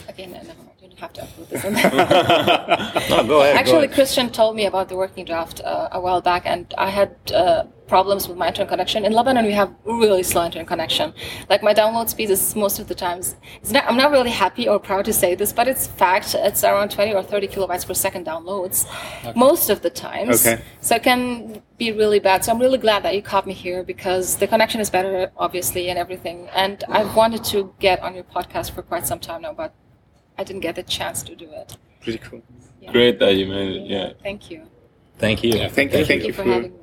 again, 0.08 0.34
uh, 0.34 0.44
never 0.44 0.64
mind. 0.64 0.70
You 0.82 0.90
don't 0.90 1.00
have 1.00 1.14
to 1.14 1.22
upload 1.22 1.50
this. 1.50 1.64
No, 3.10 3.28
go 3.28 3.42
ahead. 3.42 3.56
Actually, 3.56 3.88
Christian 3.88 4.30
told 4.30 4.56
me 4.56 4.66
about 4.66 4.90
the 4.90 4.96
working 4.96 5.26
draft 5.26 5.62
uh, 5.62 5.90
a 5.92 6.00
while 6.00 6.22
back, 6.22 6.44
and 6.46 6.74
I 6.78 6.90
had 6.90 7.16
uh, 7.34 7.64
problems 7.88 8.28
with 8.28 8.38
my 8.38 8.48
internet 8.48 8.70
connection. 8.70 9.06
In 9.06 9.14
Lebanon, 9.14 9.46
we 9.46 9.52
have 9.52 9.74
really 9.86 10.24
slow 10.24 10.46
internet 10.46 10.68
connection. 10.68 11.14
Like 11.50 11.62
my 11.64 11.74
download 11.74 12.10
speed 12.10 12.30
is 12.30 12.56
most 12.56 12.80
of 12.80 12.88
the 12.88 12.96
times. 12.96 13.36
Not, 13.72 13.86
I'm 13.86 13.98
not 13.98 14.12
really 14.12 14.30
happy 14.32 14.68
or 14.68 14.80
proud 14.80 15.06
to 15.06 15.14
say 15.14 15.36
this, 15.36 15.54
but 15.54 15.68
it's 15.68 15.88
fact. 15.88 16.36
It's 16.38 16.64
around 16.64 16.92
20 16.92 17.14
or 17.14 17.24
30 17.24 17.48
kilobytes 17.48 17.86
per 17.86 17.94
second 17.94 18.26
downloads, 18.26 18.88
most 19.36 19.70
of 19.70 19.82
the 19.82 19.90
times. 19.90 20.46
Okay. 20.46 20.62
So 20.82 20.96
it 20.96 21.04
can 21.04 21.62
be 21.78 21.92
really 21.92 22.20
bad. 22.20 22.44
So 22.44 22.52
I'm 22.52 22.60
really 22.60 22.78
glad 22.78 23.04
that 23.04 23.16
you 23.16 23.22
caught 23.22 23.46
me 23.46 23.54
here 23.54 23.84
because 23.84 24.38
the 24.38 24.48
connection 24.48 24.80
is 24.82 24.90
better, 24.90 25.32
obviously, 25.38 25.90
and 25.90 26.00
everything. 26.00 26.48
And 26.54 26.84
I've 26.90 27.16
wanted 27.16 27.44
to 27.46 27.74
get 27.80 28.02
on 28.02 28.16
your 28.16 28.24
podcast 28.24 28.72
for 28.72 28.82
quite 28.82 29.06
some 29.06 29.20
time 29.20 29.42
now, 29.42 29.54
but 29.54 29.74
I 30.38 30.44
didn't 30.44 30.62
get 30.62 30.76
the 30.76 30.84
chance 30.84 31.24
to 31.24 31.36
do 31.36 31.50
it. 31.52 31.78
Pretty 32.02 32.20
cool. 32.20 32.42
Great 32.92 33.20
that 33.20 33.36
you 33.36 33.48
made 33.48 33.76
it. 33.78 33.88
Yeah. 33.88 34.14
Thank 34.22 34.52
you. 34.52 34.64
Thank 35.18 35.44
you. 35.44 35.52
Yeah, 35.54 35.70
Thank 35.70 35.92
you. 35.92 35.98
Thank, 35.98 36.08
Thank 36.08 36.22
you 36.22 36.28
you 36.28 36.34
for 36.34 36.44
for 36.44 36.50
having 36.50 36.74
me. 36.74 36.83